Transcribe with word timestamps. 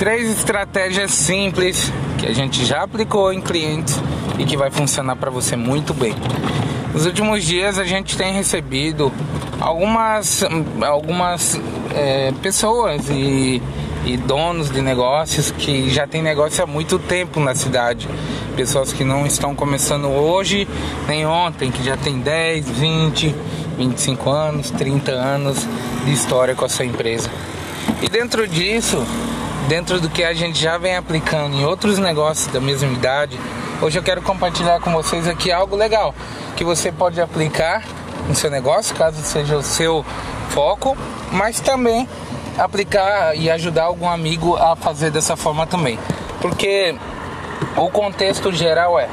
Três 0.00 0.30
estratégias 0.30 1.10
simples 1.10 1.92
que 2.18 2.26
a 2.26 2.32
gente 2.32 2.64
já 2.64 2.84
aplicou 2.84 3.30
em 3.34 3.38
clientes 3.38 4.00
e 4.38 4.46
que 4.46 4.56
vai 4.56 4.70
funcionar 4.70 5.14
para 5.14 5.30
você 5.30 5.56
muito 5.56 5.92
bem. 5.92 6.14
Nos 6.94 7.04
últimos 7.04 7.44
dias 7.44 7.78
a 7.78 7.84
gente 7.84 8.16
tem 8.16 8.32
recebido 8.32 9.12
algumas, 9.60 10.42
algumas 10.80 11.60
é, 11.94 12.32
pessoas 12.40 13.10
e, 13.10 13.60
e 14.06 14.16
donos 14.16 14.70
de 14.70 14.80
negócios 14.80 15.50
que 15.50 15.90
já 15.90 16.06
têm 16.06 16.22
negócio 16.22 16.64
há 16.64 16.66
muito 16.66 16.98
tempo 16.98 17.38
na 17.38 17.54
cidade. 17.54 18.08
Pessoas 18.56 18.94
que 18.94 19.04
não 19.04 19.26
estão 19.26 19.54
começando 19.54 20.08
hoje 20.08 20.66
nem 21.06 21.26
ontem, 21.26 21.70
que 21.70 21.84
já 21.84 21.98
tem 21.98 22.18
10, 22.20 22.70
20, 22.70 23.34
25 23.76 24.30
anos, 24.30 24.70
30 24.70 25.12
anos 25.12 25.58
de 26.06 26.12
história 26.14 26.54
com 26.54 26.64
a 26.64 26.70
sua 26.70 26.86
empresa. 26.86 27.30
E 28.00 28.08
dentro 28.08 28.48
disso, 28.48 29.06
dentro 29.70 30.00
do 30.00 30.10
que 30.10 30.24
a 30.24 30.34
gente 30.34 30.60
já 30.60 30.76
vem 30.76 30.96
aplicando 30.96 31.54
em 31.54 31.64
outros 31.64 31.96
negócios 31.96 32.52
da 32.52 32.60
mesma 32.60 32.92
idade, 32.92 33.38
hoje 33.80 33.96
eu 33.96 34.02
quero 34.02 34.20
compartilhar 34.20 34.80
com 34.80 34.90
vocês 34.90 35.28
aqui 35.28 35.52
algo 35.52 35.76
legal 35.76 36.12
que 36.56 36.64
você 36.64 36.90
pode 36.90 37.20
aplicar 37.20 37.84
no 38.26 38.34
seu 38.34 38.50
negócio, 38.50 38.96
caso 38.96 39.22
seja 39.22 39.56
o 39.56 39.62
seu 39.62 40.04
foco, 40.48 40.96
mas 41.30 41.60
também 41.60 42.08
aplicar 42.58 43.36
e 43.36 43.48
ajudar 43.48 43.84
algum 43.84 44.08
amigo 44.08 44.56
a 44.56 44.74
fazer 44.74 45.12
dessa 45.12 45.36
forma 45.36 45.64
também. 45.68 46.00
Porque 46.40 46.96
o 47.76 47.88
contexto 47.90 48.52
geral 48.52 48.98
é 48.98 49.08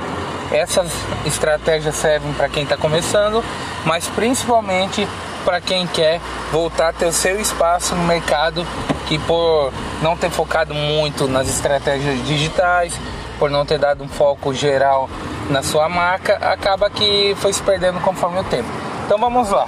essas 0.51 0.89
estratégias 1.23 1.93
servem 1.93 2.33
para 2.33 2.49
quem 2.49 2.63
está 2.63 2.75
começando, 2.75 3.43
mas 3.85 4.07
principalmente 4.07 5.07
para 5.47 5.61
quem 5.61 5.87
quer 5.87 6.19
voltar 6.51 6.89
a 6.89 6.91
ter 6.91 7.05
o 7.05 7.13
seu 7.13 7.39
espaço 7.39 7.95
no 7.95 8.03
mercado 8.03 8.67
que 9.07 9.17
por 9.17 9.71
não 10.01 10.17
ter 10.17 10.29
focado 10.29 10.73
muito 10.73 11.25
nas 11.25 11.47
estratégias 11.47 12.21
digitais, 12.27 12.93
por 13.39 13.49
não 13.49 13.65
ter 13.65 13.79
dado 13.79 14.03
um 14.03 14.09
foco 14.09 14.53
geral 14.53 15.09
na 15.49 15.63
sua 15.63 15.87
marca, 15.87 16.35
acaba 16.35 16.89
que 16.89 17.33
foi 17.37 17.53
se 17.53 17.63
perdendo 17.63 18.01
conforme 18.01 18.41
o 18.41 18.43
tempo. 18.43 18.67
Então 19.05 19.17
vamos 19.17 19.49
lá. 19.49 19.65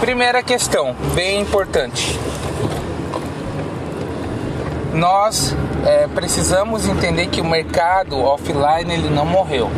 Primeira 0.00 0.42
questão, 0.42 0.96
bem 1.14 1.42
importante. 1.42 2.18
Nós 4.94 5.54
é, 5.84 6.06
precisamos 6.06 6.88
entender 6.88 7.26
que 7.26 7.42
o 7.42 7.44
mercado 7.44 8.18
offline 8.18 8.90
ele 8.90 9.10
não 9.10 9.26
morreu. 9.26 9.70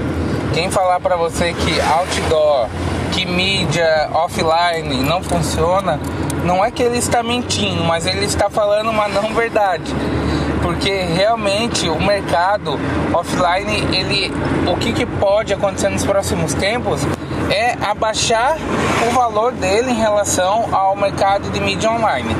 Quem 0.52 0.70
falar 0.70 1.00
para 1.00 1.16
você 1.16 1.52
que 1.52 1.80
outdoor, 1.80 2.68
que 3.14 3.24
mídia 3.24 4.10
offline 4.12 5.02
não 5.04 5.22
funciona, 5.22 6.00
não 6.44 6.64
é 6.64 6.70
que 6.70 6.82
ele 6.82 6.98
está 6.98 7.22
mentindo, 7.22 7.84
mas 7.84 8.06
ele 8.06 8.24
está 8.24 8.50
falando 8.50 8.90
uma 8.90 9.06
não 9.06 9.32
verdade 9.32 9.94
porque 10.64 10.90
realmente 10.90 11.90
o 11.90 12.00
mercado 12.00 12.80
offline, 13.12 13.86
ele, 13.94 14.32
o 14.66 14.74
que, 14.78 14.94
que 14.94 15.04
pode 15.04 15.52
acontecer 15.52 15.90
nos 15.90 16.06
próximos 16.06 16.54
tempos 16.54 17.02
é 17.50 17.76
abaixar 17.84 18.56
o 19.06 19.12
valor 19.12 19.52
dele 19.52 19.90
em 19.90 19.94
relação 19.94 20.74
ao 20.74 20.96
mercado 20.96 21.50
de 21.50 21.60
mídia 21.60 21.90
online. 21.90 22.34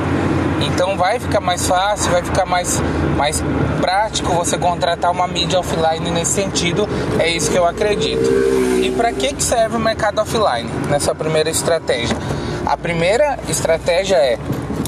Então 0.61 0.97
vai 0.97 1.19
ficar 1.19 1.39
mais 1.39 1.67
fácil, 1.67 2.11
vai 2.11 2.23
ficar 2.23 2.45
mais, 2.45 2.81
mais 3.17 3.43
prático 3.81 4.33
você 4.33 4.57
contratar 4.57 5.11
uma 5.11 5.27
mídia 5.27 5.59
offline 5.59 6.09
nesse 6.11 6.31
sentido, 6.31 6.87
é 7.19 7.29
isso 7.29 7.51
que 7.51 7.57
eu 7.57 7.65
acredito. 7.65 8.29
E 8.81 8.91
para 8.91 9.11
que, 9.11 9.33
que 9.33 9.43
serve 9.43 9.75
o 9.75 9.79
mercado 9.79 10.19
offline 10.19 10.69
nessa 10.89 11.13
primeira 11.13 11.49
estratégia? 11.49 12.15
A 12.65 12.75
primeira 12.77 13.37
estratégia 13.47 14.15
é 14.15 14.39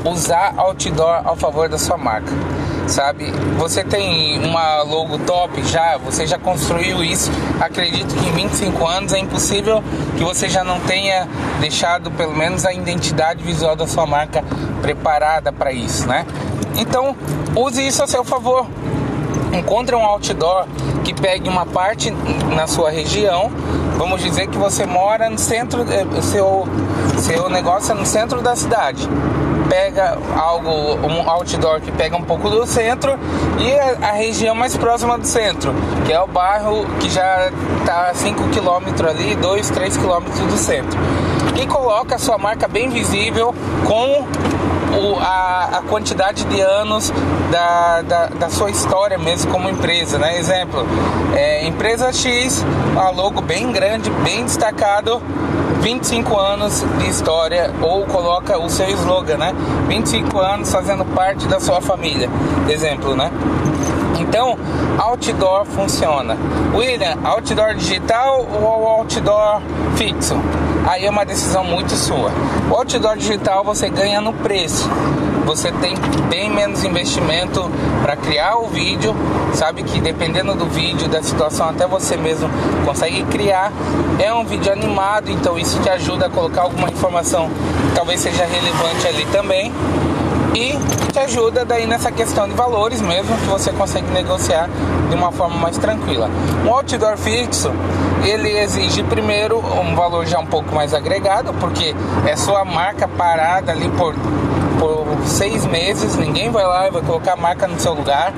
usar 0.06 0.54
outdoor 0.58 1.22
ao 1.26 1.36
favor 1.36 1.68
da 1.70 1.78
sua 1.78 1.98
marca 1.98 2.32
sabe? 2.88 3.32
Você 3.58 3.84
tem 3.84 4.40
uma 4.44 4.82
logo 4.82 5.18
top 5.20 5.64
já, 5.64 5.98
você 5.98 6.26
já 6.26 6.38
construiu 6.38 7.04
isso. 7.04 7.32
Acredito 7.60 8.16
que 8.16 8.30
em 8.30 8.32
25 8.32 8.86
anos 8.86 9.14
é 9.14 9.20
impossível 9.20 9.84
que 10.18 10.24
você 10.24 10.50
já 10.50 10.64
não 10.64 10.80
tenha 10.80 11.28
deixado 11.60 12.10
pelo 12.12 12.36
menos 12.36 12.66
a 12.66 12.74
identidade 12.74 13.44
visual 13.44 13.76
da 13.76 13.86
sua 13.86 14.06
marca 14.06 14.44
preparada 14.82 15.52
para 15.52 15.72
isso, 15.72 16.08
né? 16.08 16.26
Então, 16.78 17.16
use 17.56 17.86
isso 17.86 18.04
a 18.04 18.08
seu 18.08 18.24
favor. 18.24 18.66
Encontre 19.54 19.96
um 19.96 20.06
outdoor 20.06 20.66
que 21.04 21.14
pegue 21.14 21.50
uma 21.50 21.66
parte 21.66 22.12
na 22.54 22.68
sua 22.68 22.90
região. 22.90 23.52
Vamos 23.98 24.22
dizer 24.22 24.48
que 24.48 24.58
você 24.58 24.86
mora 24.86 25.30
no 25.30 25.38
centro, 25.38 25.82
eh, 25.92 26.22
seu 26.22 26.68
seu 27.18 27.50
negócio 27.50 27.92
é 27.92 27.96
no 27.96 28.06
centro 28.06 28.42
da 28.42 28.56
cidade 28.56 29.10
pega 29.78 30.18
algo, 30.36 30.72
um 30.72 31.30
outdoor 31.30 31.80
que 31.80 31.92
pega 31.92 32.18
um 32.18 32.24
pouco 32.24 32.50
do 32.50 32.66
centro 32.66 33.12
e 33.60 33.72
a, 33.72 34.10
a 34.10 34.12
região 34.14 34.56
mais 34.56 34.76
próxima 34.76 35.20
do 35.20 35.28
centro, 35.28 35.72
que 36.04 36.12
é 36.12 36.20
o 36.20 36.26
bairro 36.26 36.84
que 37.00 37.08
já 37.12 37.52
está 37.80 38.10
a 38.10 38.14
5 38.16 38.42
km 38.50 39.08
ali, 39.08 39.36
2, 39.36 39.70
3 39.70 39.98
km 39.98 40.48
do 40.50 40.58
centro. 40.58 41.00
E 41.62 41.68
coloca 41.68 42.16
a 42.16 42.18
sua 42.18 42.40
marca 42.40 42.68
bem 42.68 42.90
visível 42.90 43.54
com 43.86 44.26
o, 44.98 45.20
a, 45.20 45.78
a, 45.78 45.82
quantidade 45.84 46.44
de 46.46 46.60
anos 46.60 47.14
da, 47.52 48.02
da, 48.02 48.26
da, 48.28 48.50
sua 48.50 48.72
história 48.72 49.18
mesmo 49.18 49.52
como 49.52 49.70
empresa, 49.70 50.18
né? 50.18 50.40
Exemplo, 50.40 50.86
é, 51.36 51.68
empresa 51.68 52.12
X, 52.12 52.66
a 52.96 53.10
logo 53.12 53.42
bem 53.42 53.72
grande, 53.72 54.10
bem 54.24 54.44
destacado, 54.44 55.22
25 55.88 56.38
anos 56.38 56.84
de 57.00 57.10
história 57.10 57.74
ou 57.82 58.06
coloca 58.08 58.58
o 58.58 58.70
seu 58.70 58.90
slogan, 58.90 59.38
né? 59.38 59.54
25 59.88 60.38
anos 60.38 60.70
fazendo 60.70 61.06
parte 61.06 61.48
da 61.48 61.62
sua 61.62 61.80
família. 61.80 62.30
Exemplo, 62.68 63.16
né? 63.16 63.32
Então, 64.20 64.58
outdoor 64.98 65.64
funciona. 65.64 66.38
William, 66.76 67.18
outdoor 67.24 67.74
digital 67.76 68.46
ou 68.62 68.86
outdoor 68.86 69.62
fixo? 69.96 70.36
Aí 70.86 71.06
é 71.06 71.10
uma 71.10 71.24
decisão 71.24 71.64
muito 71.64 71.94
sua. 71.96 72.34
O 72.70 72.76
outdoor 72.76 73.16
digital 73.16 73.64
você 73.64 73.90
ganha 73.90 74.20
no 74.20 74.34
preço 74.34 74.90
você 75.48 75.72
tem 75.72 75.96
bem 76.30 76.50
menos 76.50 76.84
investimento 76.84 77.72
para 78.02 78.18
criar 78.18 78.58
o 78.58 78.68
vídeo, 78.68 79.16
sabe 79.54 79.82
que 79.82 80.02
dependendo 80.02 80.54
do 80.54 80.66
vídeo, 80.66 81.08
da 81.08 81.24
situação, 81.24 81.70
até 81.70 81.88
você 81.88 82.18
mesmo 82.18 82.50
consegue 82.86 83.24
criar. 83.24 83.72
É 84.20 84.34
um 84.34 84.44
vídeo 84.44 84.70
animado, 84.74 85.32
então 85.32 85.58
isso 85.58 85.80
te 85.80 85.90
ajuda 85.90 86.26
a 86.26 86.30
colocar 86.30 86.64
alguma 86.64 86.90
informação 86.90 87.48
que 87.48 87.96
talvez 87.96 88.20
seja 88.20 88.46
relevante 88.46 89.08
ali 89.08 89.26
também 89.28 89.72
e 90.54 90.78
te 91.14 91.20
ajuda 91.20 91.64
daí 91.64 91.88
nessa 91.88 92.12
questão 92.12 92.46
de 92.50 92.54
valores 92.54 93.00
mesmo 93.00 93.38
que 93.38 93.46
você 93.46 93.72
consegue 93.72 94.08
negociar 94.12 94.70
de 95.10 95.16
uma 95.16 95.32
forma 95.32 95.56
mais 95.56 95.78
tranquila. 95.78 96.30
Um 96.66 96.74
outdoor 96.74 97.16
fixo 97.16 97.72
ele 98.26 98.58
exige 98.60 99.02
primeiro 99.04 99.60
um 99.60 99.96
valor 99.96 100.26
já 100.26 100.40
um 100.40 100.46
pouco 100.46 100.76
mais 100.76 100.94
agregado 100.94 101.54
porque 101.54 101.96
é 102.26 102.36
sua 102.36 102.66
marca 102.66 103.08
parada 103.08 103.72
ali 103.72 103.88
por 103.90 104.14
por 104.80 105.06
seis 105.26 105.66
meses, 105.66 106.16
ninguém 106.16 106.50
vai 106.50 106.66
lá 106.66 106.88
e 106.88 106.92
vai 106.92 107.02
colocar 107.02 107.34
a 107.34 107.36
marca 107.36 107.68
no 107.68 107.80
seu 107.80 107.94
lugar. 107.94 108.34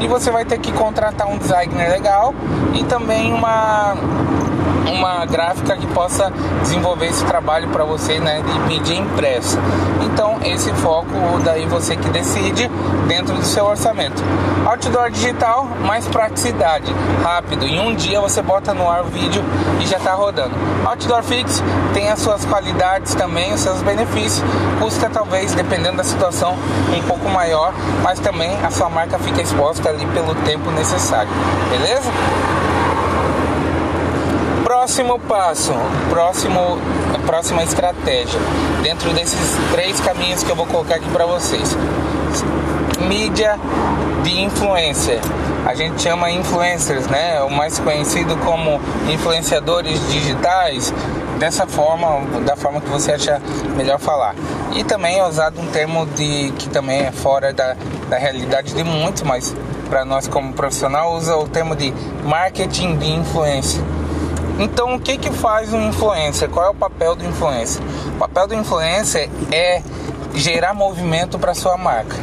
E 0.00 0.08
você 0.08 0.30
vai 0.30 0.44
ter 0.44 0.58
que 0.58 0.72
contratar 0.72 1.28
um 1.28 1.38
designer 1.38 1.90
legal 1.90 2.34
e 2.74 2.82
também 2.84 3.32
uma 3.32 3.94
uma 4.86 5.24
gráfica 5.24 5.76
que 5.76 5.86
possa 5.88 6.32
desenvolver 6.62 7.06
esse 7.06 7.24
trabalho 7.24 7.68
para 7.68 7.84
você, 7.84 8.18
né, 8.18 8.42
de 8.42 8.58
mídia 8.60 8.94
impressa. 8.94 9.58
Então, 10.02 10.38
esse 10.44 10.72
foco 10.74 11.08
daí 11.44 11.66
você 11.66 11.96
que 11.96 12.08
decide 12.08 12.70
dentro 13.06 13.34
do 13.34 13.44
seu 13.44 13.64
orçamento. 13.64 14.22
Outdoor 14.66 15.10
digital, 15.10 15.66
mais 15.84 16.06
praticidade, 16.06 16.92
rápido. 17.22 17.66
Em 17.66 17.80
um 17.80 17.94
dia 17.94 18.20
você 18.20 18.42
bota 18.42 18.72
no 18.74 18.88
ar 18.88 19.02
o 19.02 19.06
vídeo 19.06 19.42
e 19.80 19.86
já 19.86 19.96
está 19.96 20.14
rodando. 20.14 20.54
Outdoor 20.84 21.22
fixo 21.22 21.62
tem 21.92 22.10
as 22.10 22.20
suas 22.20 22.44
qualidades 22.44 23.14
também, 23.14 23.52
os 23.52 23.60
seus 23.60 23.82
benefícios. 23.82 24.44
Custa 24.80 25.08
talvez, 25.10 25.54
dependendo 25.54 25.96
da 25.96 26.04
situação, 26.04 26.56
um 26.96 27.02
pouco 27.02 27.28
maior, 27.28 27.72
mas 28.02 28.18
também 28.20 28.56
a 28.62 28.70
sua 28.70 28.88
marca 28.88 29.18
fica 29.18 29.42
exposta 29.42 29.88
ali 29.88 30.06
pelo 30.06 30.34
tempo 30.36 30.70
necessário. 30.70 31.30
Beleza? 31.70 32.10
Próximo 34.82 35.16
passo, 35.16 35.72
próximo, 36.10 36.76
próxima 37.24 37.62
estratégia, 37.62 38.40
dentro 38.82 39.12
desses 39.12 39.56
três 39.70 40.00
caminhos 40.00 40.42
que 40.42 40.50
eu 40.50 40.56
vou 40.56 40.66
colocar 40.66 40.96
aqui 40.96 41.08
para 41.10 41.24
vocês. 41.24 41.76
Mídia 42.98 43.60
de 44.24 44.40
influencer. 44.40 45.20
A 45.64 45.72
gente 45.76 46.02
chama 46.02 46.32
influencers, 46.32 47.06
né? 47.06 47.40
O 47.42 47.50
mais 47.50 47.78
conhecido 47.78 48.36
como 48.38 48.80
influenciadores 49.08 50.00
digitais, 50.10 50.92
dessa 51.38 51.64
forma, 51.64 52.40
da 52.40 52.56
forma 52.56 52.80
que 52.80 52.88
você 52.88 53.12
acha 53.12 53.40
melhor 53.76 54.00
falar. 54.00 54.34
E 54.74 54.82
também 54.82 55.16
é 55.16 55.24
usado 55.24 55.60
um 55.60 55.66
termo 55.68 56.06
de 56.06 56.52
que 56.58 56.68
também 56.68 57.02
é 57.02 57.12
fora 57.12 57.52
da, 57.52 57.76
da 58.10 58.18
realidade 58.18 58.74
de 58.74 58.82
muitos, 58.82 59.22
mas 59.22 59.54
para 59.88 60.04
nós 60.04 60.26
como 60.26 60.52
profissional 60.52 61.14
usa 61.14 61.36
o 61.36 61.46
termo 61.46 61.76
de 61.76 61.94
marketing 62.24 62.96
de 62.96 63.12
influência. 63.12 63.80
Então, 64.62 64.94
o 64.94 65.00
que 65.00 65.18
que 65.18 65.32
faz 65.32 65.72
um 65.72 65.88
influencer? 65.88 66.48
Qual 66.48 66.64
é 66.64 66.68
o 66.68 66.74
papel 66.74 67.16
do 67.16 67.26
influencer? 67.26 67.82
O 68.14 68.18
papel 68.20 68.46
do 68.46 68.54
influencer 68.54 69.28
é 69.50 69.82
gerar 70.34 70.72
movimento 70.72 71.36
para 71.36 71.52
sua 71.52 71.76
marca. 71.76 72.16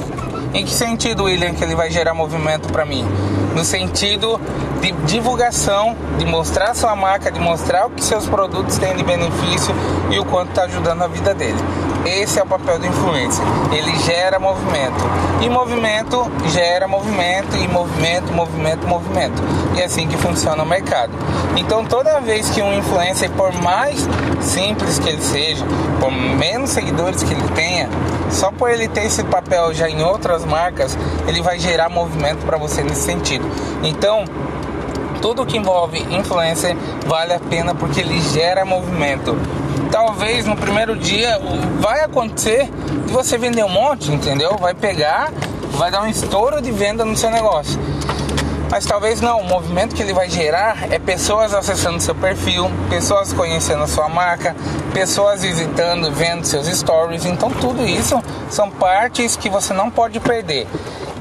Em 0.54 0.64
que 0.64 0.72
sentido, 0.72 1.26
William, 1.26 1.54
que 1.54 1.62
ele 1.62 1.76
vai 1.76 1.92
gerar 1.92 2.14
movimento 2.14 2.72
para 2.72 2.86
mim? 2.86 3.06
No 3.54 3.66
sentido 3.66 4.40
de 4.80 4.94
divulgação, 5.06 5.98
de 6.18 6.26
mostrar 6.26 6.74
sua 6.76 6.96
marca, 6.96 7.30
de 7.30 7.42
mostrar 7.42 7.88
o 7.88 7.90
que 7.90 8.02
seus 8.02 8.26
produtos 8.26 8.78
têm 8.78 8.96
de 8.96 9.04
benefício 9.04 9.76
e 10.10 10.18
o 10.18 10.24
quanto 10.24 10.52
está 10.52 10.64
ajudando 10.64 11.02
a 11.02 11.08
vida 11.08 11.34
dele. 11.36 11.60
Esse 12.06 12.40
é 12.40 12.44
o 12.44 12.46
papel 12.46 12.80
do 12.80 12.88
influencer. 12.88 13.44
Ele 13.72 13.98
gera 14.00 14.40
movimento. 14.40 15.04
E 15.42 15.50
movimento 15.50 16.30
gera 16.48 16.88
movimento 16.88 17.56
e 17.56 17.68
movimento, 17.68 18.34
movimento, 18.34 18.88
movimento. 18.88 19.42
E 19.76 19.82
é 19.82 19.86
assim 19.86 20.08
que 20.08 20.18
funciona 20.18 20.64
o 20.64 20.66
mercado. 20.66 21.12
Então 21.56 21.86
toda 21.86 22.20
vez 22.20 22.50
que 22.50 22.62
um 22.62 22.74
influencer, 22.74 23.30
por 23.32 23.54
mais 23.54 24.08
simples 24.42 25.00
que 25.00 25.10
ele 25.10 25.22
seja, 25.22 25.66
por 26.00 26.12
menos 26.12 26.70
seguidores 26.70 27.24
que 27.24 27.34
ele 27.34 27.48
tenha, 27.56 27.90
só 28.30 28.52
por 28.52 28.70
ele 28.70 28.88
ter 28.88 29.06
esse 29.06 29.24
papel 29.24 29.74
já 29.74 29.90
em 29.90 30.04
outras 30.04 30.46
marcas, 30.46 30.98
ele 31.28 31.42
vai 31.42 31.60
gerar 31.60 31.90
movimento 31.90 32.46
para 32.46 32.58
você 32.58 32.84
nesse 32.84 33.02
sentido. 33.02 33.46
Então, 33.84 34.26
tudo 35.22 35.46
que 35.46 35.58
envolve 35.58 36.00
influencer 36.10 36.76
vale 37.06 37.34
a 37.34 37.40
pena 37.40 37.76
porque 37.76 38.00
ele 38.00 38.20
gera 38.22 38.64
movimento. 38.64 39.36
Talvez 39.92 40.46
no 40.46 40.56
primeiro 40.56 40.96
dia 40.96 41.40
vai 41.80 42.02
acontecer 42.02 42.70
de 43.06 43.12
você 43.12 43.38
vender 43.38 43.64
um 43.64 43.70
monte, 43.70 44.12
entendeu? 44.12 44.56
Vai 44.58 44.74
pegar, 44.74 45.32
vai 45.72 45.90
dar 45.90 46.04
um 46.04 46.08
estouro 46.08 46.62
de 46.62 46.72
venda 46.72 47.04
no 47.04 47.18
seu 47.18 47.30
negócio. 47.32 47.80
Mas 48.70 48.86
talvez 48.86 49.20
não, 49.20 49.40
o 49.40 49.44
movimento 49.44 49.96
que 49.96 50.04
ele 50.04 50.14
vai 50.14 50.30
gerar 50.30 50.92
é 50.92 51.00
pessoas 51.00 51.56
acessando 51.56 52.00
seu 52.00 52.14
perfil, 52.14 52.70
pessoas 52.88 53.34
conhecendo 53.34 53.84
a 53.84 53.88
sua 53.88 54.08
marca, 54.08 54.56
pessoas 54.94 55.42
visitando, 55.42 56.12
vendo 56.12 56.46
seus 56.46 56.68
stories. 56.68 57.26
Então 57.26 57.50
tudo 57.50 57.84
isso 57.84 58.22
são 58.50 58.70
partes 58.70 59.36
que 59.36 59.50
você 59.50 59.74
não 59.74 59.90
pode 59.90 60.20
perder. 60.20 60.68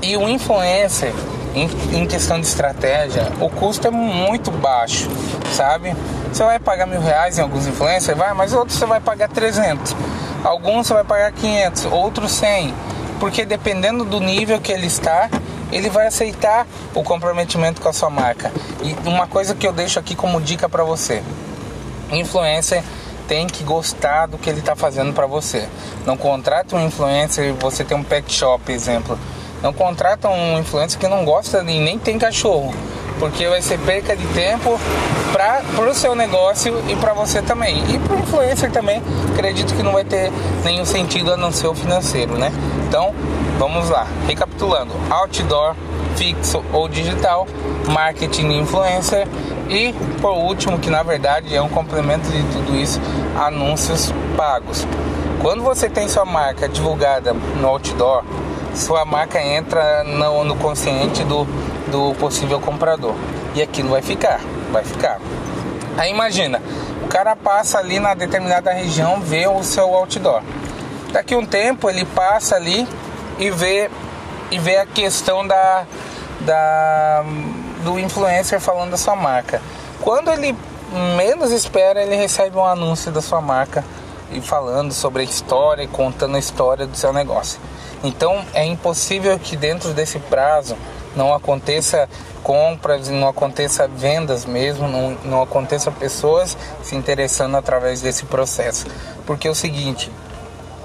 E 0.02 0.14
o 0.16 0.28
influencer, 0.28 1.12
em, 1.54 2.06
questão 2.06 2.38
de 2.38 2.46
estratégia, 2.46 3.32
o 3.40 3.48
custo 3.48 3.88
é 3.88 3.90
muito 3.90 4.50
baixo, 4.50 5.08
sabe? 5.52 5.96
Você 6.32 6.44
vai 6.44 6.58
pagar 6.58 6.86
mil 6.86 7.00
reais 7.00 7.38
em 7.38 7.42
alguns 7.42 7.66
influencers, 7.66 8.16
vai, 8.16 8.32
mas 8.34 8.52
outros 8.52 8.78
você 8.78 8.86
vai 8.86 9.00
pagar 9.00 9.28
300. 9.28 9.96
Alguns 10.44 10.86
você 10.86 10.94
vai 10.94 11.04
pagar 11.04 11.32
500, 11.32 11.86
outros 11.86 12.32
100. 12.32 12.74
Porque 13.18 13.44
dependendo 13.44 14.04
do 14.04 14.20
nível 14.20 14.60
que 14.60 14.70
ele 14.70 14.86
está, 14.86 15.28
ele 15.72 15.90
vai 15.90 16.06
aceitar 16.06 16.66
o 16.94 17.02
comprometimento 17.02 17.80
com 17.80 17.88
a 17.88 17.92
sua 17.92 18.10
marca. 18.10 18.52
E 18.82 19.08
uma 19.08 19.26
coisa 19.26 19.54
que 19.54 19.66
eu 19.66 19.72
deixo 19.72 19.98
aqui 19.98 20.14
como 20.14 20.40
dica 20.40 20.68
para 20.68 20.84
você: 20.84 21.22
influencer 22.12 22.82
tem 23.26 23.46
que 23.46 23.62
gostar 23.62 24.26
do 24.26 24.38
que 24.38 24.48
ele 24.48 24.60
está 24.60 24.74
fazendo 24.74 25.12
para 25.12 25.26
você. 25.26 25.68
Não 26.06 26.16
contrata 26.16 26.74
um 26.76 26.86
influencer, 26.86 27.52
você 27.54 27.84
tem 27.84 27.96
um 27.96 28.02
pet 28.02 28.32
shop, 28.32 28.72
exemplo. 28.72 29.18
Não 29.62 29.72
contrata 29.72 30.28
um 30.28 30.58
influencer 30.58 30.98
que 30.98 31.08
não 31.08 31.24
gosta 31.24 31.60
e 31.60 31.80
nem 31.80 31.98
tem 31.98 32.18
cachorro, 32.18 32.72
porque 33.18 33.48
vai 33.48 33.60
ser 33.60 33.78
perca 33.78 34.16
de 34.16 34.26
tempo 34.28 34.78
para 35.32 35.90
o 35.90 35.94
seu 35.94 36.14
negócio 36.14 36.82
e 36.88 36.96
para 36.96 37.12
você 37.12 37.42
também. 37.42 37.82
E 37.92 37.98
para 37.98 38.16
o 38.16 38.18
influencer 38.20 38.70
também, 38.70 39.02
acredito 39.32 39.74
que 39.74 39.82
não 39.82 39.92
vai 39.92 40.04
ter 40.04 40.32
nenhum 40.64 40.84
sentido 40.84 41.32
a 41.32 41.36
não 41.36 41.52
ser 41.52 41.66
o 41.66 41.74
financeiro, 41.74 42.36
né? 42.38 42.52
Então, 42.88 43.14
vamos 43.58 43.90
lá. 43.90 44.06
Recapitulando: 44.26 44.92
outdoor, 45.10 45.74
fixo 46.16 46.64
ou 46.72 46.88
digital, 46.88 47.46
marketing 47.88 48.58
influencer 48.58 49.26
e, 49.68 49.92
por 50.20 50.32
último, 50.32 50.78
que 50.78 50.90
na 50.90 51.02
verdade 51.02 51.54
é 51.54 51.60
um 51.60 51.68
complemento 51.68 52.28
de 52.30 52.42
tudo 52.44 52.76
isso, 52.76 53.00
anúncios 53.38 54.12
pagos. 54.36 54.86
Quando 55.40 55.62
você 55.62 55.88
tem 55.88 56.08
sua 56.08 56.24
marca 56.24 56.68
divulgada 56.68 57.32
no 57.32 57.68
outdoor, 57.68 58.24
sua 58.74 59.04
marca 59.04 59.40
entra 59.40 60.02
no, 60.04 60.44
no 60.44 60.56
consciente 60.56 61.22
do, 61.24 61.46
do 61.90 62.14
possível 62.14 62.60
comprador. 62.60 63.14
E 63.54 63.62
aquilo 63.62 63.90
vai 63.90 64.02
ficar, 64.02 64.40
vai 64.72 64.84
ficar. 64.84 65.20
Aí 65.96 66.10
imagina, 66.10 66.62
o 67.04 67.08
cara 67.08 67.34
passa 67.34 67.78
ali 67.78 67.98
na 67.98 68.14
determinada 68.14 68.72
região, 68.72 69.20
vê 69.20 69.46
o 69.46 69.62
seu 69.62 69.94
outdoor. 69.94 70.42
Daqui 71.12 71.34
um 71.34 71.44
tempo 71.44 71.88
ele 71.88 72.04
passa 72.04 72.56
ali 72.56 72.86
e 73.38 73.50
vê 73.50 73.90
e 74.50 74.58
vê 74.58 74.76
a 74.78 74.86
questão 74.86 75.46
da, 75.46 75.84
da 76.40 77.24
do 77.84 77.98
influencer 77.98 78.60
falando 78.60 78.90
da 78.90 78.96
sua 78.96 79.16
marca. 79.16 79.60
Quando 80.00 80.30
ele 80.30 80.56
menos 81.16 81.50
espera, 81.50 82.02
ele 82.02 82.16
recebe 82.16 82.56
um 82.56 82.64
anúncio 82.64 83.10
da 83.10 83.20
sua 83.20 83.40
marca 83.40 83.84
e 84.30 84.40
falando 84.40 84.92
sobre 84.92 85.22
a 85.22 85.24
história 85.24 85.82
e 85.82 85.86
contando 85.86 86.36
a 86.36 86.38
história 86.38 86.86
do 86.86 86.96
seu 86.96 87.12
negócio. 87.12 87.58
Então 88.02 88.44
é 88.54 88.64
impossível 88.64 89.38
que 89.38 89.56
dentro 89.56 89.92
desse 89.92 90.18
prazo 90.18 90.76
não 91.18 91.34
aconteça 91.34 92.08
compras, 92.44 93.08
não 93.08 93.28
aconteça 93.28 93.88
vendas 93.88 94.46
mesmo, 94.46 94.86
não, 94.86 95.10
não 95.24 95.42
aconteça 95.42 95.90
pessoas 95.90 96.56
se 96.80 96.94
interessando 96.94 97.56
através 97.56 98.00
desse 98.00 98.24
processo. 98.24 98.86
Porque 99.26 99.48
é 99.48 99.50
o 99.50 99.54
seguinte, 99.54 100.12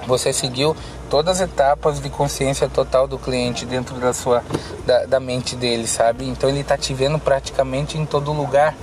você 0.08 0.34
seguiu 0.34 0.76
todas 1.08 1.40
as 1.40 1.48
etapas 1.48 2.02
de 2.02 2.10
consciência 2.10 2.68
total 2.68 3.08
do 3.08 3.20
cliente 3.20 3.64
dentro 3.64 3.96
da 4.00 4.12
sua 4.12 4.44
da, 4.88 5.06
da 5.06 5.20
mente 5.20 5.56
dele, 5.56 5.86
sabe? 5.86 6.28
Então 6.28 6.50
ele 6.50 6.62
está 6.62 6.76
te 6.76 6.96
vendo 6.96 7.20
praticamente 7.20 7.96
em 7.96 8.06
todo 8.06 8.34
lugar. 8.34 8.76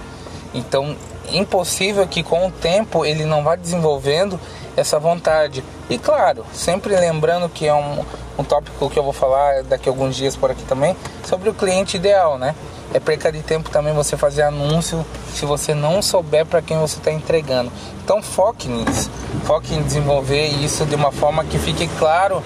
Então 0.55 0.96
impossível 1.32 2.06
que 2.06 2.23
com 2.23 2.46
o 2.46 2.50
tempo 2.50 3.05
ele 3.05 3.25
não 3.25 3.43
vá 3.43 3.56
desenvolvendo 3.56 4.38
essa 4.81 4.99
vontade. 4.99 5.62
E 5.88 5.99
claro, 5.99 6.44
sempre 6.53 6.94
lembrando 6.97 7.49
que 7.49 7.67
é 7.67 7.75
um, 7.75 8.05
um 8.38 8.44
tópico 8.44 8.88
que 8.91 8.99
eu 8.99 9.03
vou 9.03 9.12
falar 9.12 9.62
daqui 9.65 9.88
a 9.88 9.93
alguns 9.93 10.17
dias 10.17 10.37
por 10.37 10.50
aqui 10.50 10.62
também, 10.65 10.97
sobre 11.25 11.49
o 11.49 11.55
cliente 11.55 11.97
ideal, 11.97 12.38
né? 12.38 12.55
É 12.93 12.99
perca 12.99 13.31
de 13.31 13.41
tempo 13.41 13.71
também 13.71 13.94
você 13.94 14.17
fazer 14.17 14.43
anúncio 14.43 15.06
se 15.32 15.47
você 15.47 15.75
não 15.75 16.03
souber 16.03 16.44
para 16.44 16.61
quem 16.61 16.77
você 16.79 16.99
está 16.99 17.12
entregando. 17.12 17.71
Então 18.03 18.21
foque 18.21 18.69
nisso, 18.69 19.11
foque 19.44 19.75
em 19.75 19.82
desenvolver 19.82 20.49
isso 20.49 20.85
de 20.85 20.97
uma 20.97 21.12
forma 21.12 21.44
que 21.44 21.59
fique 21.59 21.87
claro 21.99 22.43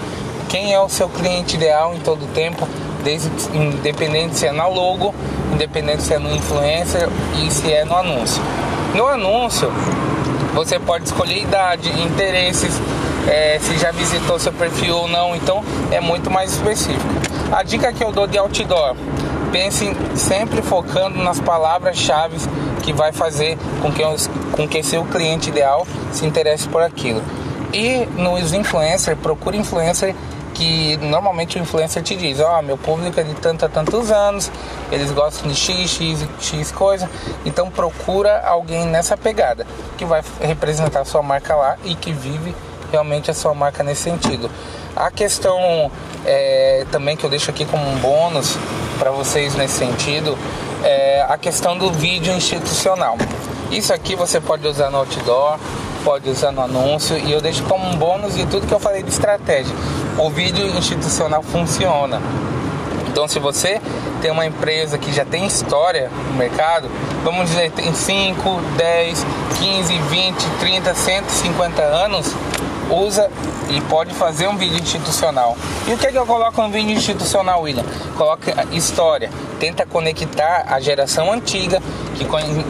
quem 0.48 0.72
é 0.75 0.81
o 0.81 0.88
seu 0.88 1.08
cliente 1.08 1.56
ideal 1.56 1.94
em 1.94 2.00
todo 2.00 2.32
tempo, 2.32 2.69
desde, 3.02 3.28
independente 3.56 4.38
se 4.38 4.46
é 4.46 4.52
na 4.52 4.66
logo, 4.66 5.14
independente 5.52 6.02
se 6.02 6.14
é 6.14 6.19
no 6.19 6.31
influencer 6.34 7.08
e 7.42 7.50
se 7.50 7.72
é 7.72 7.84
no 7.84 7.96
anúncio. 7.96 8.42
No 8.94 9.08
anúncio, 9.08 9.72
você 10.54 10.78
pode 10.78 11.04
escolher 11.04 11.42
idade, 11.42 11.90
interesses, 12.00 12.80
é, 13.28 13.58
se 13.60 13.76
já 13.76 13.90
visitou 13.90 14.38
seu 14.38 14.52
perfil 14.52 14.96
ou 14.96 15.08
não, 15.08 15.34
então 15.34 15.64
é 15.90 16.00
muito 16.00 16.31
mais 16.31 16.52
específico. 16.52 17.05
A 17.52 17.62
dica 17.62 17.93
que 17.93 18.02
eu 18.02 18.12
dou 18.12 18.26
de 18.26 18.38
outdoor, 18.38 18.94
pense 19.50 19.94
sempre 20.14 20.62
focando 20.62 21.22
nas 21.22 21.40
palavras-chave 21.40 22.36
que 22.82 22.93
vai 22.93 23.12
fazer 23.12 23.58
com 23.82 23.90
que, 23.93 24.02
com 24.52 24.69
que 24.69 24.82
seu 24.82 25.05
cliente 25.05 25.50
ideal 25.50 25.86
se 26.12 26.24
interesse 26.24 26.69
por 26.69 26.82
aquilo. 26.82 27.22
E 27.72 28.06
nos 28.17 28.52
influencers, 28.52 29.19
procure 29.19 29.58
influencer 29.58 30.14
que 30.55 30.96
normalmente 30.99 31.58
o 31.58 31.61
influencer 31.61 32.03
te 32.03 32.17
diz, 32.17 32.41
ó, 32.41 32.58
oh, 32.58 32.63
meu 32.63 32.79
público 32.79 33.19
é 33.19 33.25
de 33.25 33.34
tanto 33.34 33.67
a 33.67 33.69
tantos 33.69 34.11
anos, 34.11 34.51
eles 34.91 35.11
gostam 35.11 35.51
de 35.51 35.55
X, 35.55 35.91
X, 35.91 36.27
X 36.41 36.73
coisa, 36.73 37.11
então 37.44 37.70
procura 37.70 38.41
alguém 38.46 38.87
nessa 38.87 39.17
pegada, 39.17 39.67
que 39.99 40.05
vai 40.05 40.23
representar 40.41 41.01
a 41.01 41.05
sua 41.05 41.23
marca 41.23 41.55
lá 41.55 41.77
e 41.84 41.94
que 41.94 42.13
vive 42.13 42.55
realmente 42.91 43.31
a 43.31 43.34
sua 43.34 43.53
marca 43.53 43.82
nesse 43.82 44.03
sentido. 44.03 44.49
A 44.94 45.11
questão 45.11 45.91
é, 46.25 46.87
também 46.93 47.17
que 47.17 47.25
eu 47.25 47.31
deixo 47.31 47.51
aqui 47.51 47.65
como 47.65 47.84
um 47.84 47.96
bônus 47.96 48.56
para 48.99 49.11
vocês 49.11 49.55
nesse 49.56 49.75
sentido 49.75 50.39
é 50.84 51.27
a 51.29 51.37
questão 51.37 51.77
do 51.77 51.91
vídeo 51.91 52.32
institucional. 52.32 53.19
Isso 53.70 53.93
aqui 53.93 54.15
você 54.15 54.41
pode 54.41 54.67
usar 54.69 54.91
no 54.91 54.99
outdoor, 54.99 55.58
pode 56.05 56.29
usar 56.31 56.53
no 56.53 56.63
anúncio 56.63 57.19
e 57.19 57.32
eu 57.32 57.41
deixo 57.41 57.65
como 57.65 57.84
um 57.89 57.96
bônus 57.96 58.37
de 58.37 58.46
tudo 58.46 58.67
que 58.67 58.75
eu 58.75 58.79
falei 58.79 59.03
de 59.03 59.11
estratégia. 59.11 59.75
O 60.16 60.30
vídeo 60.30 60.66
institucional 60.78 61.42
funciona. 61.42 62.20
Então, 63.08 63.26
se 63.26 63.38
você 63.38 63.80
tem 64.22 64.30
uma 64.30 64.46
empresa 64.46 64.96
que 64.96 65.12
já 65.12 65.24
tem 65.24 65.46
história 65.46 66.10
no 66.30 66.34
mercado, 66.34 66.88
vamos 67.22 67.50
dizer, 67.50 67.70
tem 67.72 67.92
5, 67.92 68.60
10, 68.76 69.26
15, 69.58 69.98
20, 69.98 70.36
30, 70.60 70.94
150 70.94 71.82
anos, 71.82 72.32
usa 72.91 73.31
e 73.70 73.81
pode 73.82 74.14
fazer 74.14 74.48
um 74.48 74.56
vídeo 74.56 74.79
institucional. 74.79 75.56
E 75.86 75.93
o 75.93 75.98
que, 75.98 76.06
é 76.06 76.12
que 76.12 76.19
eu 76.19 76.26
coloco 76.26 76.60
no 76.62 76.70
vídeo 76.70 76.93
institucional, 76.93 77.62
William? 77.62 77.84
Coloca 78.17 78.67
história, 78.72 79.31
tenta 79.58 79.86
conectar 79.86 80.67
a 80.69 80.81
geração 80.81 81.32
antiga 81.32 81.81
que 82.14 82.24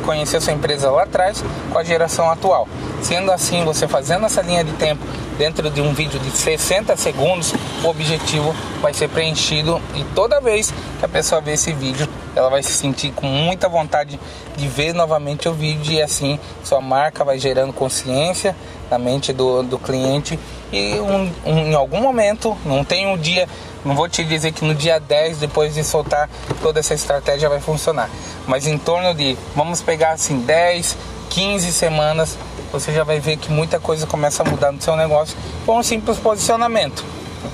conheceu 0.04 0.40
sua 0.40 0.52
empresa 0.52 0.90
lá 0.90 1.02
atrás 1.02 1.44
com 1.70 1.78
a 1.78 1.84
geração 1.84 2.30
atual. 2.30 2.68
Sendo 3.02 3.30
assim, 3.30 3.64
você 3.64 3.86
fazendo 3.86 4.24
essa 4.26 4.40
linha 4.40 4.64
de 4.64 4.72
tempo 4.72 5.04
dentro 5.36 5.68
de 5.70 5.80
um 5.80 5.92
vídeo 5.92 6.18
de 6.20 6.30
60 6.30 6.96
segundos, 6.96 7.52
o 7.82 7.88
objetivo 7.88 8.54
vai 8.80 8.94
ser 8.94 9.08
preenchido 9.08 9.80
e 9.94 10.04
toda 10.14 10.40
vez 10.40 10.72
que 10.98 11.04
a 11.04 11.08
pessoa 11.08 11.40
ver 11.40 11.54
esse 11.54 11.72
vídeo, 11.72 12.08
ela 12.34 12.48
vai 12.48 12.62
se 12.62 12.72
sentir 12.72 13.12
com 13.12 13.26
muita 13.26 13.68
vontade 13.68 14.18
de 14.56 14.68
ver 14.68 14.94
novamente 14.94 15.48
o 15.48 15.52
vídeo 15.52 15.92
e 15.92 16.02
assim 16.02 16.38
sua 16.62 16.80
marca 16.80 17.24
vai 17.24 17.38
gerando 17.38 17.72
consciência 17.72 18.54
na 18.94 18.98
mente 18.98 19.32
do, 19.32 19.62
do 19.64 19.76
cliente 19.76 20.38
e 20.72 20.94
um, 21.00 21.32
um, 21.44 21.58
em 21.58 21.74
algum 21.74 22.00
momento, 22.00 22.56
não 22.64 22.84
tem 22.84 23.08
um 23.08 23.16
dia, 23.16 23.48
não 23.84 23.96
vou 23.96 24.08
te 24.08 24.22
dizer 24.22 24.52
que 24.52 24.64
no 24.64 24.74
dia 24.74 25.00
10, 25.00 25.38
depois 25.38 25.74
de 25.74 25.82
soltar 25.82 26.30
toda 26.62 26.78
essa 26.78 26.94
estratégia 26.94 27.48
vai 27.48 27.60
funcionar, 27.60 28.08
mas 28.46 28.66
em 28.66 28.78
torno 28.78 29.12
de, 29.12 29.36
vamos 29.54 29.82
pegar 29.82 30.12
assim, 30.12 30.38
10, 30.38 30.96
15 31.30 31.72
semanas, 31.72 32.38
você 32.70 32.92
já 32.92 33.02
vai 33.02 33.18
ver 33.18 33.36
que 33.36 33.50
muita 33.50 33.80
coisa 33.80 34.06
começa 34.06 34.44
a 34.44 34.46
mudar 34.48 34.70
no 34.70 34.80
seu 34.80 34.94
negócio 34.94 35.36
com 35.66 35.78
um 35.78 35.82
simples 35.82 36.16
posicionamento, 36.18 37.04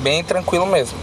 bem 0.01 0.23
tranquilo 0.23 0.67
mesmo. 0.67 0.99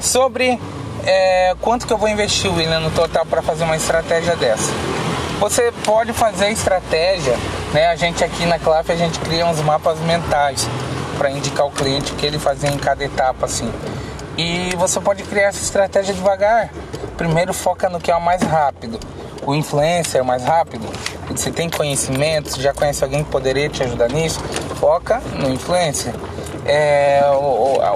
Sobre 0.00 0.60
é, 1.06 1.56
quanto 1.62 1.86
que 1.86 1.92
eu 1.92 1.98
vou 1.98 2.08
investir, 2.08 2.52
William, 2.52 2.80
no 2.80 2.90
total 2.90 3.24
para 3.24 3.40
fazer 3.40 3.64
uma 3.64 3.76
estratégia 3.76 4.36
dessa? 4.36 4.70
Você 5.40 5.72
pode 5.84 6.12
fazer 6.12 6.50
estratégia, 6.50 7.36
né? 7.72 7.88
A 7.88 7.96
gente 7.96 8.22
aqui 8.22 8.46
na 8.46 8.58
CLAF 8.58 8.90
a 8.90 8.96
gente 8.96 9.18
cria 9.20 9.46
uns 9.46 9.60
mapas 9.60 9.98
mentais 10.00 10.68
para 11.18 11.30
indicar 11.30 11.66
o 11.66 11.70
cliente 11.70 12.12
o 12.12 12.16
que 12.16 12.26
ele 12.26 12.38
fazer 12.38 12.68
em 12.68 12.78
cada 12.78 13.04
etapa 13.04 13.46
assim. 13.46 13.72
E 14.36 14.74
você 14.76 15.00
pode 15.00 15.22
criar 15.22 15.48
essa 15.48 15.62
estratégia 15.62 16.14
devagar. 16.14 16.70
Primeiro 17.16 17.54
foca 17.54 17.88
no 17.88 17.98
que 17.98 18.10
é 18.10 18.16
o 18.16 18.20
mais 18.20 18.42
rápido. 18.42 19.00
O 19.46 19.54
influencer 19.54 20.20
é 20.20 20.24
mais 20.24 20.44
rápido. 20.44 20.86
Você 21.30 21.50
tem 21.50 21.70
conhecimento, 21.70 22.60
já 22.60 22.72
conhece 22.72 23.02
alguém 23.02 23.24
que 23.24 23.30
poderia 23.30 23.68
te 23.68 23.82
ajudar 23.82 24.08
nisso, 24.08 24.40
foca 24.78 25.20
no 25.38 25.50
influencer. 25.50 26.14
É, 26.66 27.22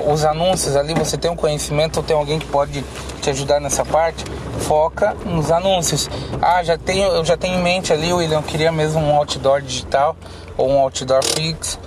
os 0.06 0.24
anúncios 0.24 0.76
ali, 0.76 0.94
você 0.94 1.18
tem 1.18 1.30
um 1.30 1.36
conhecimento 1.36 1.98
ou 1.98 2.02
tem 2.02 2.16
alguém 2.16 2.38
que 2.38 2.46
pode 2.46 2.84
te 3.20 3.30
ajudar 3.30 3.60
nessa 3.60 3.84
parte, 3.84 4.24
foca 4.60 5.14
nos 5.24 5.50
anúncios. 5.50 6.08
Ah, 6.40 6.62
já 6.62 6.78
tenho, 6.78 7.08
eu 7.08 7.24
já 7.24 7.36
tenho 7.36 7.58
em 7.58 7.62
mente 7.62 7.92
ali, 7.92 8.12
William, 8.12 8.38
eu 8.38 8.42
queria 8.42 8.70
mesmo 8.70 9.00
um 9.00 9.14
outdoor 9.14 9.60
digital 9.60 10.16
ou 10.56 10.70
um 10.70 10.78
outdoor 10.78 11.24
fixo. 11.24 11.78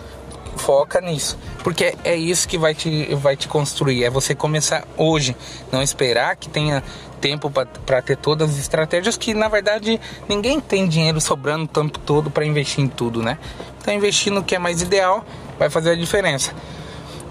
Foca 0.55 1.01
nisso, 1.01 1.37
porque 1.63 1.95
é 2.03 2.15
isso 2.15 2.47
que 2.47 2.57
vai 2.57 2.75
te, 2.75 3.15
vai 3.15 3.35
te 3.35 3.47
construir. 3.47 4.03
É 4.03 4.09
você 4.09 4.35
começar 4.35 4.87
hoje, 4.95 5.35
não 5.71 5.81
esperar 5.81 6.35
que 6.35 6.47
tenha 6.47 6.83
tempo 7.19 7.49
para 7.49 8.01
ter 8.01 8.17
todas 8.17 8.49
as 8.51 8.57
estratégias 8.57 9.15
que 9.15 9.33
na 9.33 9.47
verdade 9.47 9.99
ninguém 10.27 10.59
tem 10.59 10.87
dinheiro 10.87 11.21
sobrando 11.21 11.63
o 11.63 11.67
tempo 11.67 11.97
todo 11.97 12.29
para 12.29 12.45
investir 12.45 12.83
em 12.83 12.87
tudo, 12.87 13.23
né? 13.23 13.39
Então 13.81 13.93
investir 13.93 14.31
no 14.31 14.43
que 14.43 14.55
é 14.55 14.59
mais 14.59 14.81
ideal 14.81 15.25
vai 15.57 15.69
fazer 15.69 15.91
a 15.91 15.95
diferença. 15.95 16.53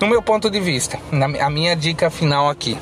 No 0.00 0.06
meu 0.06 0.22
ponto 0.22 0.50
de 0.50 0.58
vista, 0.58 0.98
na, 1.12 1.26
a 1.26 1.50
minha 1.50 1.76
dica 1.76 2.10
final 2.10 2.48
aqui, 2.48 2.76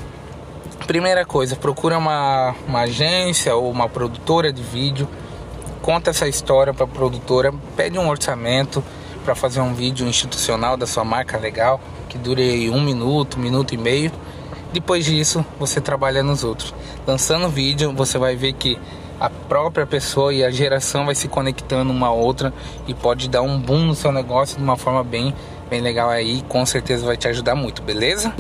Primeira 0.91 1.25
coisa, 1.25 1.55
procura 1.55 1.97
uma, 1.97 2.53
uma 2.67 2.81
agência 2.81 3.55
ou 3.55 3.71
uma 3.71 3.89
produtora 3.89 4.53
de 4.53 4.61
vídeo, 4.61 5.09
conta 5.81 6.11
essa 6.11 6.27
história 6.27 6.75
para 6.75 6.83
a 6.83 6.89
produtora, 6.89 7.55
pede 7.77 7.97
um 7.97 8.09
orçamento 8.09 8.83
para 9.25 9.37
fazer 9.37 9.61
um 9.61 9.73
vídeo 9.73 10.05
institucional 10.05 10.77
da 10.77 10.89
sua 10.89 11.05
marca 11.05 11.39
legal, 11.39 11.81
que 12.09 12.19
dure 12.19 12.69
um 12.71 12.81
minuto, 12.81 13.39
um 13.39 13.41
minuto 13.41 13.73
e 13.73 13.77
meio. 13.77 14.11
Depois 14.73 15.05
disso, 15.05 15.47
você 15.61 15.81
trabalha 15.81 16.25
nos 16.25 16.43
outros. 16.43 16.75
Lançando 17.07 17.49
vídeo, 17.49 17.93
você 17.93 18.19
vai 18.19 18.35
ver 18.35 18.55
que 18.55 18.77
a 19.21 19.31
própria 19.31 19.87
pessoa 19.87 20.35
e 20.35 20.43
a 20.43 20.51
geração 20.51 21.07
vai 21.07 21.15
se 21.15 21.29
conectando 21.29 21.93
uma 21.93 22.09
a 22.09 22.13
outra 22.13 22.53
e 22.89 22.95
pode 22.95 23.29
dar 23.29 23.43
um 23.43 23.61
boom 23.61 23.85
no 23.85 23.95
seu 23.95 24.11
negócio 24.11 24.57
de 24.57 24.65
uma 24.65 24.77
forma 24.77 25.05
bem, 25.05 25.33
bem 25.71 25.81
legal 25.81 26.11
aí, 26.11 26.43
com 26.49 26.67
certeza 26.67 27.07
vai 27.07 27.17
te 27.17 27.29
ajudar 27.29 27.55
muito, 27.55 27.81
beleza? 27.81 28.35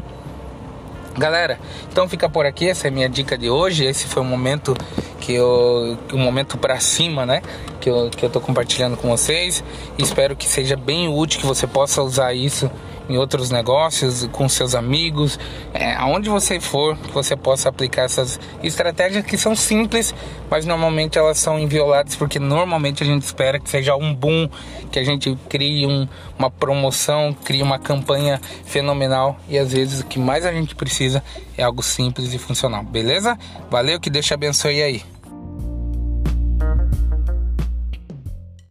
Galera, 1.17 1.59
então 1.91 2.09
fica 2.09 2.29
por 2.29 2.47
aqui, 2.47 2.69
essa 2.69 2.87
é 2.87 2.89
a 2.89 2.93
minha 2.93 3.09
dica 3.09 3.37
de 3.37 3.51
hoje. 3.51 3.85
Esse 3.85 4.07
foi 4.07 4.23
o 4.23 4.25
momento 4.25 4.77
que 5.21 5.35
eu. 5.35 5.99
o 6.13 6.17
momento 6.17 6.57
para 6.57 6.79
cima, 6.81 7.27
né? 7.27 7.43
Que 7.81 7.91
eu, 7.91 8.11
que 8.11 8.25
eu 8.25 8.31
tô 8.31 8.41
compartilhando 8.41 8.97
com 8.97 9.09
vocês. 9.09 9.63
Espero 9.99 10.37
que 10.37 10.47
seja 10.47 10.77
bem 10.77 11.09
útil, 11.09 11.41
que 11.41 11.47
você 11.47 11.67
possa 11.67 12.03
usar 12.03 12.33
isso 12.33 12.71
em 13.11 13.19
outros 13.19 13.51
negócios, 13.51 14.29
com 14.31 14.49
seus 14.49 14.75
amigos, 14.75 15.39
é, 15.75 15.95
aonde 15.95 16.31
você 16.31 16.61
for, 16.61 16.97
você 17.13 17.37
possa 17.37 17.69
aplicar 17.69 18.03
essas 18.03 18.39
estratégias 18.63 19.25
que 19.25 19.37
são 19.37 19.57
simples, 19.57 20.15
mas 20.49 20.65
normalmente 20.65 21.19
elas 21.19 21.39
são 21.39 21.59
invioladas 21.59 22.15
porque 22.15 22.39
normalmente 22.39 23.03
a 23.03 23.07
gente 23.07 23.23
espera 23.23 23.59
que 23.59 23.69
seja 23.69 23.97
um 23.97 24.15
boom, 24.15 24.49
que 24.93 24.99
a 24.99 25.05
gente 25.05 25.37
crie 25.49 25.87
um, 25.87 26.07
uma 26.39 26.51
promoção, 26.51 27.37
crie 27.45 27.63
uma 27.63 27.79
campanha 27.81 28.41
fenomenal 28.65 29.37
e 29.49 29.59
às 29.59 29.73
vezes 29.73 30.01
o 30.01 30.07
que 30.07 30.19
mais 30.19 30.47
a 30.47 30.53
gente 30.53 30.77
precisa 30.77 31.23
é 31.59 31.65
algo 31.65 31.83
simples 31.83 32.33
e 32.33 32.39
funcional, 32.39 32.85
beleza? 32.85 33.37
Valeu, 33.69 33.99
que 33.99 34.09
Deus 34.09 34.25
te 34.25 34.35
abençoe 34.35 34.81
aí. 34.81 35.10